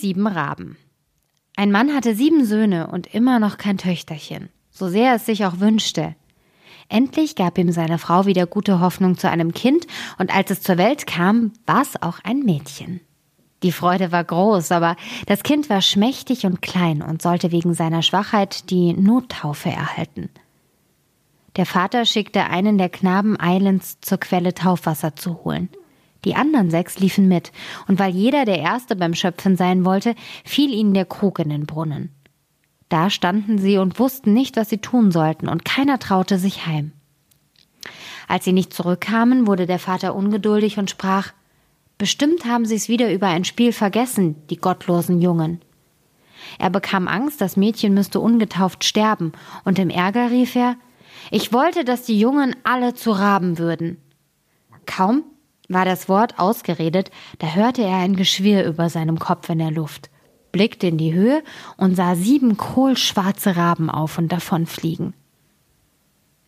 sieben 0.00 0.26
Raben. 0.26 0.76
Ein 1.56 1.70
Mann 1.70 1.94
hatte 1.94 2.14
sieben 2.14 2.44
Söhne 2.44 2.88
und 2.88 3.14
immer 3.14 3.38
noch 3.38 3.58
kein 3.58 3.78
Töchterchen, 3.78 4.48
so 4.70 4.88
sehr 4.88 5.14
es 5.14 5.26
sich 5.26 5.44
auch 5.44 5.60
wünschte. 5.60 6.16
Endlich 6.88 7.36
gab 7.36 7.58
ihm 7.58 7.72
seine 7.72 7.98
Frau 7.98 8.26
wieder 8.26 8.46
gute 8.46 8.80
Hoffnung 8.80 9.16
zu 9.16 9.30
einem 9.30 9.54
Kind, 9.54 9.86
und 10.18 10.34
als 10.34 10.50
es 10.50 10.62
zur 10.62 10.78
Welt 10.78 11.06
kam, 11.06 11.52
war 11.66 11.82
es 11.82 12.00
auch 12.02 12.18
ein 12.24 12.40
Mädchen. 12.40 13.00
Die 13.62 13.72
Freude 13.72 14.12
war 14.12 14.24
groß, 14.24 14.72
aber 14.72 14.96
das 15.26 15.42
Kind 15.42 15.70
war 15.70 15.80
schmächtig 15.80 16.44
und 16.44 16.60
klein 16.60 17.00
und 17.00 17.22
sollte 17.22 17.50
wegen 17.50 17.72
seiner 17.72 18.02
Schwachheit 18.02 18.68
die 18.70 18.92
Nottaufe 18.92 19.70
erhalten. 19.70 20.28
Der 21.56 21.64
Vater 21.64 22.04
schickte 22.04 22.44
einen 22.44 22.78
der 22.78 22.90
Knaben 22.90 23.40
eilends 23.40 24.00
zur 24.00 24.18
Quelle 24.18 24.54
Taufwasser 24.54 25.16
zu 25.16 25.44
holen. 25.44 25.70
Die 26.24 26.34
anderen 26.34 26.70
sechs 26.70 26.98
liefen 26.98 27.28
mit, 27.28 27.52
und 27.86 27.98
weil 27.98 28.14
jeder 28.14 28.44
der 28.44 28.58
Erste 28.58 28.96
beim 28.96 29.14
Schöpfen 29.14 29.56
sein 29.56 29.84
wollte, 29.84 30.14
fiel 30.44 30.72
ihnen 30.72 30.94
der 30.94 31.04
Krug 31.04 31.38
in 31.38 31.50
den 31.50 31.66
Brunnen. 31.66 32.10
Da 32.88 33.10
standen 33.10 33.58
sie 33.58 33.78
und 33.78 33.98
wussten 33.98 34.32
nicht, 34.32 34.56
was 34.56 34.70
sie 34.70 34.78
tun 34.78 35.10
sollten, 35.10 35.48
und 35.48 35.64
keiner 35.64 35.98
traute 35.98 36.38
sich 36.38 36.66
heim. 36.66 36.92
Als 38.28 38.44
sie 38.44 38.52
nicht 38.52 38.72
zurückkamen, 38.72 39.46
wurde 39.46 39.66
der 39.66 39.78
Vater 39.78 40.14
ungeduldig 40.14 40.78
und 40.78 40.90
sprach 40.90 41.32
Bestimmt 41.98 42.44
haben 42.44 42.64
sie 42.64 42.74
es 42.74 42.88
wieder 42.88 43.12
über 43.12 43.28
ein 43.28 43.44
Spiel 43.44 43.72
vergessen, 43.72 44.36
die 44.50 44.56
gottlosen 44.56 45.20
Jungen. 45.20 45.60
Er 46.58 46.70
bekam 46.70 47.08
Angst, 47.08 47.40
das 47.40 47.56
Mädchen 47.56 47.94
müsste 47.94 48.20
ungetauft 48.20 48.84
sterben, 48.84 49.32
und 49.64 49.78
im 49.78 49.90
Ärger 49.90 50.30
rief 50.30 50.56
er 50.56 50.76
Ich 51.30 51.52
wollte, 51.52 51.84
dass 51.84 52.02
die 52.02 52.18
Jungen 52.18 52.56
alle 52.64 52.94
zu 52.94 53.12
Raben 53.12 53.58
würden. 53.58 53.98
Kaum 54.86 55.24
war 55.68 55.84
das 55.84 56.08
Wort 56.08 56.38
ausgeredet, 56.38 57.10
da 57.38 57.54
hörte 57.54 57.82
er 57.82 57.98
ein 57.98 58.16
Geschwirr 58.16 58.64
über 58.64 58.90
seinem 58.90 59.18
Kopf 59.18 59.48
in 59.48 59.58
der 59.58 59.70
Luft, 59.70 60.10
blickte 60.52 60.86
in 60.86 60.98
die 60.98 61.14
Höhe 61.14 61.42
und 61.76 61.96
sah 61.96 62.14
sieben 62.14 62.56
kohlschwarze 62.56 63.56
Raben 63.56 63.90
auf 63.90 64.18
und 64.18 64.30
davonfliegen. 64.30 65.14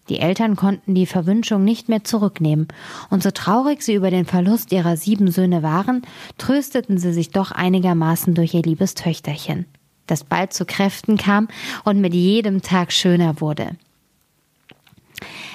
Die 0.08 0.20
Eltern 0.20 0.54
konnten 0.54 0.94
die 0.94 1.06
Verwünschung 1.06 1.64
nicht 1.64 1.88
mehr 1.88 2.04
zurücknehmen, 2.04 2.68
und 3.10 3.22
so 3.22 3.32
traurig 3.32 3.82
sie 3.82 3.94
über 3.94 4.10
den 4.10 4.24
Verlust 4.24 4.70
ihrer 4.70 4.96
sieben 4.96 5.30
Söhne 5.30 5.62
waren, 5.62 6.02
trösteten 6.38 6.98
sie 6.98 7.12
sich 7.12 7.30
doch 7.30 7.50
einigermaßen 7.50 8.34
durch 8.34 8.54
ihr 8.54 8.62
liebes 8.62 8.94
Töchterchen, 8.94 9.66
das 10.06 10.22
bald 10.22 10.52
zu 10.52 10.64
Kräften 10.64 11.16
kam 11.16 11.48
und 11.84 12.00
mit 12.00 12.14
jedem 12.14 12.62
Tag 12.62 12.92
schöner 12.92 13.40
wurde. 13.40 13.70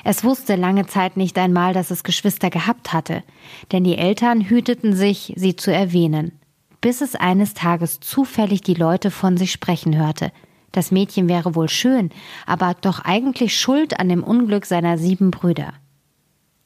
Es 0.03 0.23
wusste 0.23 0.55
lange 0.55 0.87
Zeit 0.87 1.17
nicht 1.17 1.37
einmal, 1.37 1.73
dass 1.73 1.91
es 1.91 2.03
Geschwister 2.03 2.49
gehabt 2.49 2.93
hatte, 2.93 3.23
denn 3.71 3.83
die 3.83 3.97
Eltern 3.97 4.41
hüteten 4.41 4.95
sich, 4.95 5.33
sie 5.35 5.55
zu 5.55 5.71
erwähnen, 5.71 6.39
bis 6.81 7.01
es 7.01 7.15
eines 7.15 7.53
Tages 7.53 7.99
zufällig 7.99 8.61
die 8.61 8.73
Leute 8.73 9.11
von 9.11 9.37
sich 9.37 9.51
sprechen 9.51 9.95
hörte. 9.97 10.31
Das 10.71 10.91
Mädchen 10.91 11.27
wäre 11.27 11.53
wohl 11.53 11.69
schön, 11.69 12.09
aber 12.45 12.75
doch 12.79 12.99
eigentlich 12.99 13.59
schuld 13.59 13.99
an 13.99 14.09
dem 14.09 14.23
Unglück 14.23 14.65
seiner 14.65 14.97
sieben 14.97 15.29
Brüder. 15.29 15.73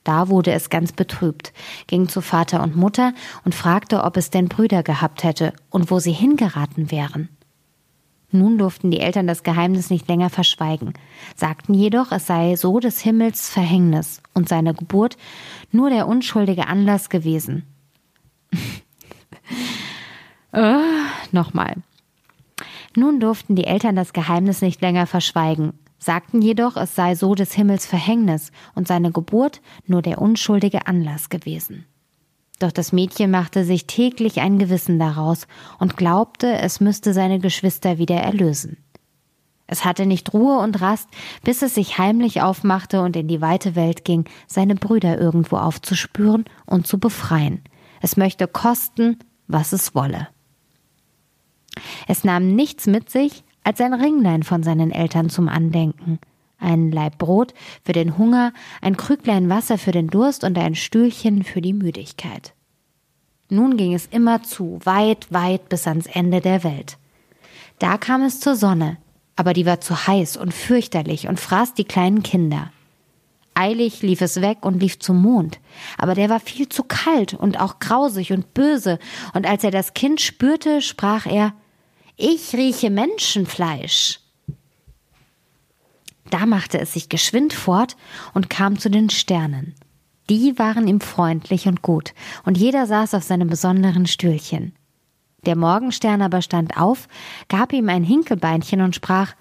Da 0.04 0.30
wurde 0.30 0.52
es 0.52 0.70
ganz 0.70 0.92
betrübt, 0.92 1.52
ging 1.88 2.08
zu 2.08 2.22
Vater 2.22 2.62
und 2.62 2.76
Mutter 2.76 3.14
und 3.44 3.56
fragte, 3.56 4.04
ob 4.04 4.18
es 4.18 4.30
denn 4.30 4.48
Brüder 4.48 4.84
gehabt 4.84 5.24
hätte 5.24 5.52
und 5.72 5.90
wo 5.90 6.00
sie 6.00 6.12
hingeraten 6.12 6.92
wären. 6.92 7.30
Nun 8.36 8.58
durften 8.58 8.92
die 8.92 9.00
Eltern 9.00 9.28
das 9.28 9.44
Geheimnis 9.44 9.90
nicht 9.90 10.08
länger 10.10 10.30
verschweigen, 10.30 10.94
sagten 11.36 11.74
jedoch, 11.74 12.12
es 12.12 12.28
sei 12.28 12.56
so 12.58 12.80
des 12.80 13.00
Himmels 13.00 13.50
Verhängnis 13.50 14.22
und 14.34 14.50
seine 14.50 14.74
Geburt 14.74 15.16
nur 15.72 15.90
der 15.90 16.08
unschuldige 16.08 16.68
Anlass 16.68 17.10
gewesen. 17.10 17.64
äh, 20.52 20.78
Nochmal. 21.32 21.76
Nun 22.96 23.20
durften 23.20 23.56
die 23.56 23.66
Eltern 23.66 23.96
das 23.96 24.14
Geheimnis 24.14 24.62
nicht 24.62 24.82
länger 24.82 25.08
verschweigen, 25.08 25.74
sagten 25.98 26.42
jedoch, 26.42 26.76
es 26.76 26.94
sei 26.94 27.16
so 27.16 27.36
des 27.36 27.54
Himmels 27.54 27.86
Verhängnis 27.86 28.52
und 28.74 28.88
seine 28.88 29.12
Geburt 29.12 29.62
nur 29.86 30.02
der 30.02 30.22
unschuldige 30.22 30.88
Anlass 30.88 31.30
gewesen. 31.30 31.86
Doch 32.60 32.72
das 32.72 32.92
Mädchen 32.92 33.32
machte 33.32 33.66
sich 33.66 33.86
täglich 33.86 34.40
ein 34.40 34.60
Gewissen 34.60 34.98
daraus 34.98 35.48
und 35.80 35.98
glaubte, 35.98 36.54
es 36.54 36.80
müsste 36.80 37.14
seine 37.14 37.40
Geschwister 37.40 37.98
wieder 37.98 38.16
erlösen. 38.16 38.78
Es 39.68 39.84
hatte 39.84 40.06
nicht 40.06 40.34
Ruhe 40.34 40.60
und 40.60 40.80
Rast, 40.80 41.10
bis 41.44 41.62
es 41.62 41.76
sich 41.76 41.98
heimlich 41.98 42.42
aufmachte 42.42 43.02
und 43.02 43.16
in 43.16 43.28
die 43.28 43.42
weite 43.42 43.76
Welt 43.76 44.06
ging, 44.06 44.26
seine 44.48 44.76
Brüder 44.76 45.20
irgendwo 45.20 45.58
aufzuspüren 45.58 46.46
und 46.66 46.86
zu 46.86 47.00
befreien. 47.00 47.62
Es 48.02 48.16
möchte 48.16 48.48
kosten, 48.48 49.18
was 49.48 49.74
es 49.74 49.96
wolle. 49.96 50.28
Es 52.08 52.24
nahm 52.24 52.56
nichts 52.56 52.86
mit 52.88 53.10
sich 53.10 53.44
als 53.64 53.82
ein 53.82 53.94
Ringlein 53.94 54.44
von 54.44 54.62
seinen 54.64 54.92
Eltern 54.92 55.30
zum 55.30 55.50
Andenken– 55.50 56.20
ein 56.60 56.92
Laib 56.92 57.18
Brot 57.18 57.54
für 57.84 57.94
den 57.94 58.18
Hunger, 58.18 58.54
ein 58.82 58.98
Krüglein 58.98 59.50
Wasser 59.50 59.78
für 59.78 59.92
den 59.92 60.08
Durst 60.08 60.44
und 60.44 60.58
ein 60.58 60.76
Stühlchen 60.76 61.44
für 61.44 61.62
die 61.62 61.74
Müdigkeit. 61.74 62.54
Nun 63.50 63.78
ging 63.78 63.94
es 63.94 64.08
immer 64.08 64.44
zu, 64.44 64.80
weit, 64.84 65.28
weit 65.32 65.70
bis 65.70 65.88
ans 65.88 66.08
Ende 66.08 66.42
der 66.42 66.64
Welt. 66.64 66.98
Da 67.80 67.98
kam 67.98 68.24
es 68.24 68.40
zur 68.40 68.56
Sonne, 68.56 68.98
aber 69.36 69.54
die 69.54 69.66
war 69.66 69.82
zu 69.82 70.08
heiß 70.08 70.38
und 70.38 70.54
fürchterlich 70.54 71.28
und 71.28 71.40
fraß 71.40 71.74
die 71.74 71.84
kleinen 71.84 72.24
Kinder. 72.24 72.72
Eilig 73.54 74.02
lief 74.02 74.22
es 74.22 74.42
weg 74.42 74.60
und 74.62 74.82
lief 74.82 75.00
zum 75.00 75.22
Mond, 75.22 75.60
aber 75.98 76.14
der 76.14 76.30
war 76.30 76.42
viel 76.42 76.68
zu 76.68 76.84
kalt 76.84 77.34
und 77.34 77.60
auch 77.60 77.80
grausig 77.80 78.34
und 78.34 78.54
böse, 78.54 79.00
und 79.34 79.48
als 79.48 79.64
er 79.64 79.72
das 79.72 79.94
Kind 79.94 80.20
spürte, 80.20 80.82
sprach 80.82 81.26
er 81.26 81.54
Ich 82.18 82.54
rieche 82.54 82.90
Menschenfleisch. 82.90 84.20
Da 86.30 86.46
machte 86.46 86.80
es 86.80 86.94
sich 86.94 87.10
geschwind 87.10 87.54
fort 87.54 87.96
und 88.34 88.50
kam 88.50 88.80
zu 88.80 88.90
den 88.90 89.10
Sternen. 89.10 89.76
Die 90.30 90.58
waren 90.58 90.88
ihm 90.88 91.02
freundlich 91.02 91.68
und 91.68 91.82
gut, 91.82 92.14
und 92.46 92.58
jeder 92.58 92.88
saß 92.88 93.14
auf 93.14 93.24
seinem 93.24 93.48
besonderen 93.48 94.08
Stühlchen. 94.08 94.74
Der 95.46 95.56
Morgenstern 95.56 96.24
aber 96.24 96.42
stand 96.42 96.78
auf, 96.78 97.08
gab 97.48 97.72
ihm 97.74 97.90
ein 97.90 98.04
Hinkelbeinchen 98.04 98.82
und 98.82 98.96
sprach 98.96 99.34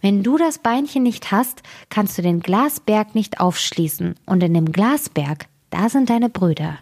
Wenn 0.00 0.22
du 0.22 0.38
das 0.38 0.58
Beinchen 0.58 1.02
nicht 1.02 1.30
hast, 1.30 1.62
kannst 1.90 2.16
du 2.16 2.22
den 2.22 2.40
Glasberg 2.40 3.14
nicht 3.14 3.40
aufschließen, 3.40 4.14
und 4.24 4.42
in 4.42 4.54
dem 4.54 4.72
Glasberg, 4.72 5.46
da 5.68 5.90
sind 5.90 6.08
deine 6.08 6.30
Brüder. 6.30 6.78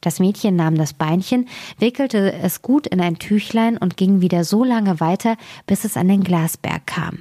Das 0.00 0.20
Mädchen 0.20 0.54
nahm 0.54 0.76
das 0.76 0.92
Beinchen, 0.92 1.48
wickelte 1.78 2.32
es 2.32 2.62
gut 2.62 2.86
in 2.86 3.00
ein 3.00 3.18
Tüchlein 3.18 3.76
und 3.76 3.96
ging 3.96 4.20
wieder 4.20 4.44
so 4.44 4.62
lange 4.62 5.00
weiter, 5.00 5.36
bis 5.66 5.84
es 5.84 5.96
an 5.96 6.06
den 6.06 6.22
Glasberg 6.22 6.86
kam. 6.86 7.18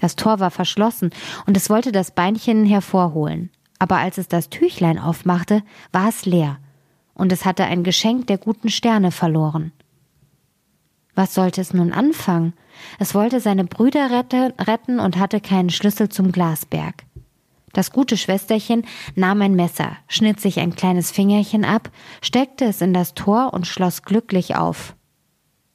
Das 0.00 0.16
Tor 0.16 0.40
war 0.40 0.50
verschlossen 0.50 1.10
und 1.46 1.56
es 1.56 1.70
wollte 1.70 1.92
das 1.92 2.10
Beinchen 2.10 2.64
hervorholen. 2.64 3.50
Aber 3.78 3.96
als 3.96 4.18
es 4.18 4.28
das 4.28 4.50
Tüchlein 4.50 4.98
aufmachte, 4.98 5.62
war 5.92 6.08
es 6.08 6.26
leer 6.26 6.58
und 7.14 7.32
es 7.32 7.44
hatte 7.44 7.64
ein 7.64 7.84
Geschenk 7.84 8.26
der 8.28 8.38
guten 8.38 8.70
Sterne 8.70 9.10
verloren. 9.10 9.72
Was 11.14 11.34
sollte 11.34 11.60
es 11.60 11.74
nun 11.74 11.92
anfangen? 11.92 12.54
Es 12.98 13.14
wollte 13.14 13.40
seine 13.40 13.64
Brüder 13.64 14.10
retten 14.10 15.00
und 15.00 15.18
hatte 15.18 15.40
keinen 15.40 15.70
Schlüssel 15.70 16.08
zum 16.08 16.32
Glasberg. 16.32 17.04
Das 17.72 17.92
gute 17.92 18.16
Schwesterchen 18.16 18.84
nahm 19.14 19.42
ein 19.42 19.54
Messer, 19.54 19.96
schnitt 20.08 20.40
sich 20.40 20.58
ein 20.58 20.74
kleines 20.74 21.10
Fingerchen 21.10 21.64
ab, 21.64 21.90
steckte 22.20 22.64
es 22.64 22.80
in 22.80 22.92
das 22.92 23.14
Tor 23.14 23.52
und 23.52 23.66
schloss 23.66 24.02
glücklich 24.02 24.56
auf. 24.56 24.96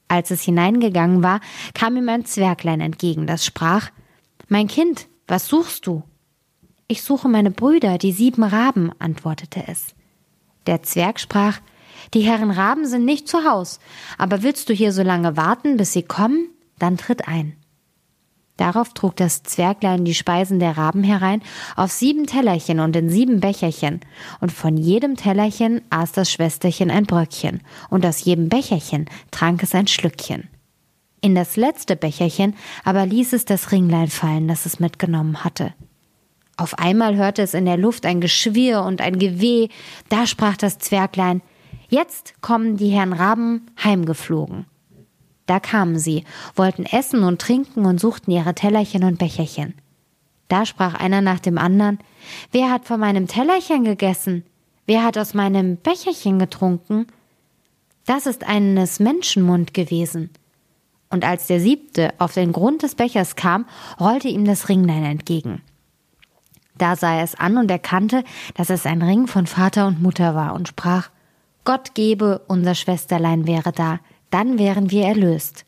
Als 0.08 0.30
es 0.30 0.42
hineingegangen 0.42 1.22
war, 1.22 1.40
kam 1.74 1.96
ihm 1.96 2.08
ein 2.08 2.24
Zwerglein 2.24 2.80
entgegen, 2.80 3.26
das 3.26 3.44
sprach 3.44 3.90
mein 4.48 4.68
Kind, 4.68 5.08
was 5.26 5.48
suchst 5.48 5.86
du? 5.86 6.02
Ich 6.88 7.02
suche 7.02 7.28
meine 7.28 7.50
Brüder, 7.50 7.98
die 7.98 8.12
sieben 8.12 8.44
Raben, 8.44 8.92
antwortete 8.98 9.64
es. 9.66 9.94
Der 10.66 10.82
Zwerg 10.82 11.18
sprach, 11.18 11.60
die 12.14 12.20
Herren 12.20 12.50
Raben 12.50 12.86
sind 12.86 13.04
nicht 13.04 13.26
zu 13.26 13.44
Haus, 13.44 13.80
aber 14.18 14.42
willst 14.42 14.68
du 14.68 14.74
hier 14.74 14.92
so 14.92 15.02
lange 15.02 15.36
warten, 15.36 15.76
bis 15.76 15.92
sie 15.92 16.02
kommen? 16.02 16.50
Dann 16.78 16.96
tritt 16.96 17.26
ein. 17.26 17.56
Darauf 18.56 18.94
trug 18.94 19.16
das 19.16 19.42
Zwerglein 19.42 20.04
die 20.04 20.14
Speisen 20.14 20.60
der 20.60 20.78
Raben 20.78 21.04
herein 21.04 21.42
auf 21.74 21.90
sieben 21.90 22.26
Tellerchen 22.26 22.80
und 22.80 22.96
in 22.96 23.10
sieben 23.10 23.40
Becherchen, 23.40 24.00
und 24.40 24.50
von 24.50 24.76
jedem 24.76 25.16
Tellerchen 25.16 25.82
aß 25.90 26.12
das 26.12 26.30
Schwesterchen 26.30 26.90
ein 26.90 27.04
Bröckchen, 27.04 27.60
und 27.90 28.06
aus 28.06 28.24
jedem 28.24 28.48
Becherchen 28.48 29.06
trank 29.30 29.62
es 29.62 29.74
ein 29.74 29.88
Schlückchen. 29.88 30.48
In 31.26 31.34
das 31.34 31.56
letzte 31.56 31.96
Becherchen 31.96 32.54
aber 32.84 33.04
ließ 33.04 33.32
es 33.32 33.44
das 33.44 33.72
Ringlein 33.72 34.06
fallen, 34.06 34.46
das 34.46 34.64
es 34.64 34.78
mitgenommen 34.78 35.42
hatte. 35.42 35.74
Auf 36.56 36.78
einmal 36.78 37.16
hörte 37.16 37.42
es 37.42 37.52
in 37.52 37.64
der 37.64 37.76
Luft 37.76 38.06
ein 38.06 38.20
Geschwirr 38.20 38.84
und 38.84 39.00
ein 39.00 39.18
Geweh, 39.18 39.66
da 40.08 40.28
sprach 40.28 40.56
das 40.56 40.78
Zwerglein 40.78 41.42
Jetzt 41.88 42.40
kommen 42.42 42.76
die 42.76 42.90
Herren 42.90 43.12
Raben 43.12 43.66
heimgeflogen. 43.82 44.66
Da 45.46 45.58
kamen 45.58 45.98
sie, 45.98 46.22
wollten 46.54 46.86
essen 46.86 47.24
und 47.24 47.40
trinken 47.40 47.86
und 47.86 47.98
suchten 47.98 48.30
ihre 48.30 48.54
Tellerchen 48.54 49.02
und 49.02 49.18
Becherchen. 49.18 49.74
Da 50.46 50.64
sprach 50.64 50.94
einer 50.94 51.22
nach 51.22 51.40
dem 51.40 51.58
anderen 51.58 51.98
Wer 52.52 52.70
hat 52.70 52.84
von 52.84 53.00
meinem 53.00 53.26
Tellerchen 53.26 53.82
gegessen? 53.82 54.44
Wer 54.86 55.02
hat 55.02 55.18
aus 55.18 55.34
meinem 55.34 55.76
Becherchen 55.82 56.38
getrunken? 56.38 57.08
Das 58.04 58.26
ist 58.26 58.46
eines 58.46 59.00
Menschenmund 59.00 59.74
gewesen. 59.74 60.30
Und 61.16 61.24
als 61.24 61.46
der 61.46 61.60
siebte 61.60 62.12
auf 62.18 62.34
den 62.34 62.52
Grund 62.52 62.82
des 62.82 62.94
Bechers 62.94 63.36
kam, 63.36 63.64
rollte 63.98 64.28
ihm 64.28 64.44
das 64.44 64.68
Ringlein 64.68 65.02
entgegen. 65.02 65.62
Da 66.76 66.94
sah 66.94 67.14
er 67.14 67.24
es 67.24 67.34
an 67.34 67.56
und 67.56 67.70
erkannte, 67.70 68.22
dass 68.52 68.68
es 68.68 68.84
ein 68.84 69.00
Ring 69.00 69.26
von 69.26 69.46
Vater 69.46 69.86
und 69.86 70.02
Mutter 70.02 70.34
war 70.34 70.52
und 70.52 70.68
sprach, 70.68 71.08
Gott 71.64 71.94
gebe, 71.94 72.42
unser 72.48 72.74
Schwesterlein 72.74 73.46
wäre 73.46 73.72
da, 73.72 74.00
dann 74.28 74.58
wären 74.58 74.90
wir 74.90 75.06
erlöst. 75.06 75.64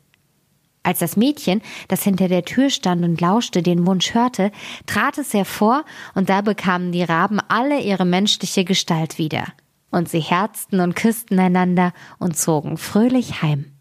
Als 0.83 0.99
das 0.99 1.17
Mädchen, 1.17 1.63
das 1.89 2.03
hinter 2.03 2.29
der 2.29 2.45
Tür 2.45 2.69
stand 2.69 3.03
und 3.03 3.19
lauschte, 3.19 3.63
den 3.63 3.87
Wunsch 3.87 4.13
hörte, 4.13 4.53
trat 4.85 5.17
es 5.17 5.33
hervor, 5.33 5.87
und 6.15 6.29
da 6.29 6.43
bekamen 6.43 6.93
die 6.93 7.05
Raben 7.05 7.41
alle 7.49 7.81
ihre 7.81 8.05
menschliche 8.05 8.67
Gestalt 8.67 9.17
wieder. 9.17 9.47
Und 9.91 10.11
sie 10.11 10.21
herzten 10.21 10.81
und 10.81 10.95
küssten 10.95 11.39
einander 11.39 11.95
und 12.19 12.37
zogen 12.37 12.77
fröhlich 12.77 13.41
heim. 13.41 13.73